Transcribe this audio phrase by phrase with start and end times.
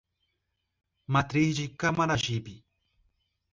[1.05, 2.65] Matriz de Camaragibe